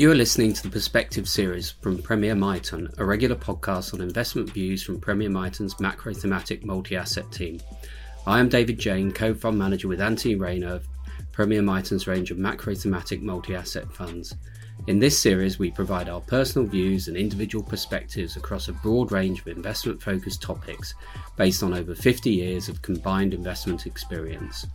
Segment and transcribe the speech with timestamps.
[0.00, 4.50] You are listening to the Perspective series from Premier Miton, a regular podcast on investment
[4.50, 7.60] views from Premier Miton's macro thematic multi asset team.
[8.26, 10.80] I am David Jane, co fund manager with Anthony Rayner
[11.32, 14.34] Premier Miton's range of macro thematic multi asset funds.
[14.86, 19.42] In this series, we provide our personal views and individual perspectives across a broad range
[19.42, 20.94] of investment focused topics
[21.36, 24.66] based on over 50 years of combined investment experience.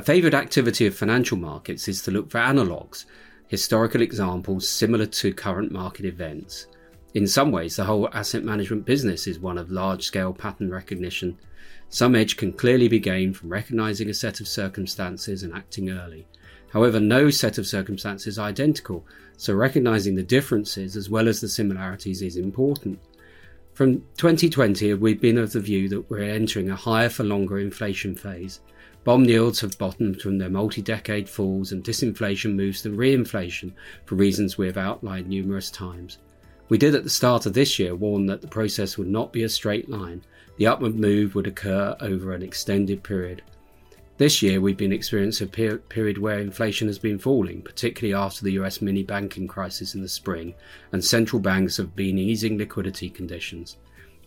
[0.00, 3.04] A favoured activity of financial markets is to look for analogues,
[3.48, 6.68] historical examples similar to current market events.
[7.12, 11.36] In some ways, the whole asset management business is one of large scale pattern recognition.
[11.90, 16.26] Some edge can clearly be gained from recognising a set of circumstances and acting early.
[16.70, 19.06] However, no set of circumstances are identical,
[19.36, 23.00] so recognising the differences as well as the similarities is important.
[23.74, 28.14] From 2020, we've been of the view that we're entering a higher for longer inflation
[28.14, 28.60] phase.
[29.02, 33.72] Bond yields have bottomed from their multi decade falls, and disinflation moves to reinflation
[34.04, 36.18] for reasons we have outlined numerous times.
[36.68, 39.42] We did at the start of this year warn that the process would not be
[39.42, 40.22] a straight line,
[40.58, 43.42] the upward move would occur over an extended period.
[44.18, 48.52] This year, we've been experiencing a period where inflation has been falling, particularly after the
[48.60, 50.52] US mini banking crisis in the spring,
[50.92, 53.78] and central banks have been easing liquidity conditions.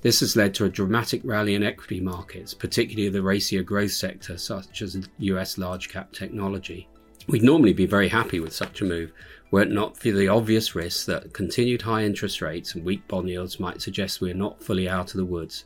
[0.04, 4.38] This has led to a dramatic rally in equity markets, particularly the racier growth sector
[4.38, 6.90] such as US large cap technology.
[7.28, 9.14] We'd normally be very happy with such a move,
[9.50, 13.30] were it not for the obvious risk that continued high interest rates and weak bond
[13.30, 15.64] yields might suggest we are not fully out of the woods.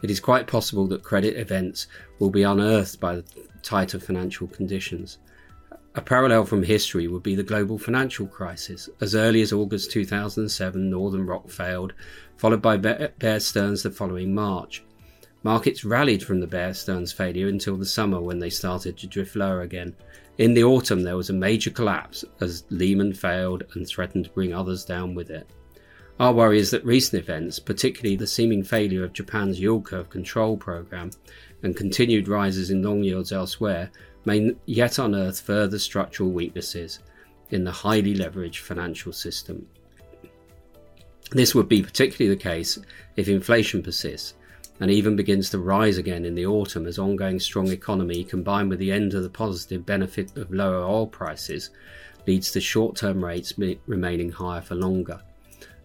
[0.00, 1.88] It is quite possible that credit events
[2.20, 3.24] will be unearthed by the
[3.62, 5.18] tighter financial conditions.
[5.94, 8.88] A parallel from history would be the global financial crisis.
[9.02, 11.92] As early as August 2007, Northern Rock failed,
[12.38, 14.82] followed by Bear Stearns the following March.
[15.42, 19.36] Markets rallied from the Bear Stearns failure until the summer when they started to drift
[19.36, 19.94] lower again.
[20.38, 24.54] In the autumn, there was a major collapse as Lehman failed and threatened to bring
[24.54, 25.46] others down with it.
[26.18, 30.56] Our worry is that recent events, particularly the seeming failure of Japan's yield curve control
[30.56, 31.10] program
[31.62, 33.90] and continued rises in long yields elsewhere,
[34.24, 37.00] may yet unearth further structural weaknesses
[37.50, 39.66] in the highly leveraged financial system.
[41.30, 42.78] This would be particularly the case
[43.16, 44.34] if inflation persists
[44.80, 48.78] and even begins to rise again in the autumn as ongoing strong economy combined with
[48.78, 51.70] the end of the positive benefit of lower oil prices
[52.26, 53.54] leads to short term rates
[53.86, 55.20] remaining higher for longer.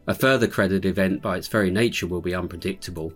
[0.08, 3.14] A further credit event by its very nature will be unpredictable.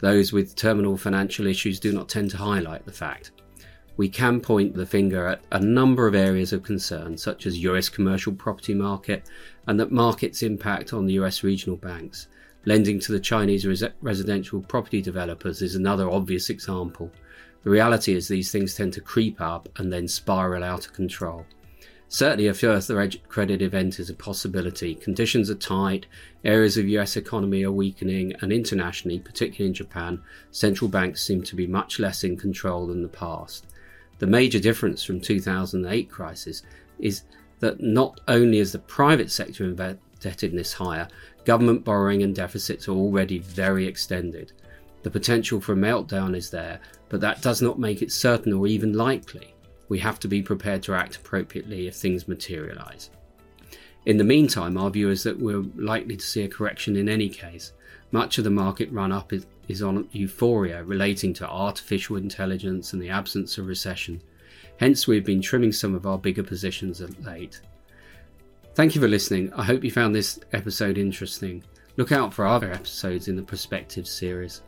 [0.00, 3.30] Those with terminal financial issues do not tend to highlight the fact
[3.96, 7.88] we can point the finger at a number of areas of concern, such as US
[7.88, 9.24] commercial property market
[9.66, 12.28] and that market's impact on the US regional banks.
[12.66, 17.10] Lending to the Chinese res- residential property developers is another obvious example.
[17.64, 21.46] The reality is these things tend to creep up and then spiral out of control.
[22.08, 24.94] Certainly, a further credit event is a possibility.
[24.94, 26.06] Conditions are tight,
[26.44, 31.56] areas of US economy are weakening, and internationally, particularly in Japan, central banks seem to
[31.56, 33.66] be much less in control than the past.
[34.18, 36.62] The major difference from 2008 crisis
[36.98, 37.22] is
[37.60, 41.08] that not only is the private sector indebtedness higher,
[41.44, 44.52] government borrowing and deficits are already very extended.
[45.02, 48.66] The potential for a meltdown is there, but that does not make it certain or
[48.66, 49.54] even likely.
[49.88, 53.10] We have to be prepared to act appropriately if things materialise.
[54.04, 57.28] In the meantime, our view is that we're likely to see a correction in any
[57.28, 57.72] case.
[58.12, 63.02] Much of the market run up is is on euphoria relating to artificial intelligence and
[63.02, 64.20] the absence of recession.
[64.78, 67.60] Hence, we've been trimming some of our bigger positions of late.
[68.74, 69.52] Thank you for listening.
[69.54, 71.64] I hope you found this episode interesting.
[71.96, 74.62] Look out for other episodes in the Perspective series.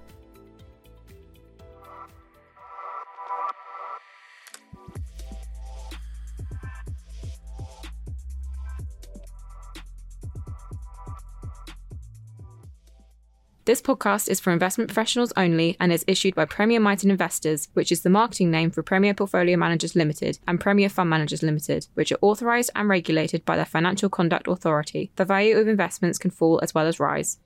[13.68, 17.92] This podcast is for investment professionals only and is issued by Premier Miton Investors, which
[17.92, 22.10] is the marketing name for Premier Portfolio Managers Limited and Premier Fund Managers Limited, which
[22.10, 25.12] are authorised and regulated by the Financial Conduct Authority.
[25.16, 27.40] The value of investments can fall as well as rise.